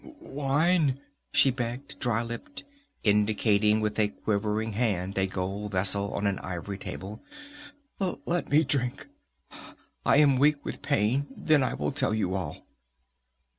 [0.19, 0.99] "Wine!"
[1.31, 2.63] she begged, dry lipped,
[3.03, 7.21] indicating with a quivering hand a gold vessel on an ivory table.
[8.25, 9.07] "Let me drink.
[10.03, 11.27] I am weak with pain.
[11.37, 12.65] Then I will tell you all."